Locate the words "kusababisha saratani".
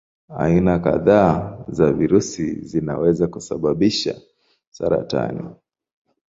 3.27-5.49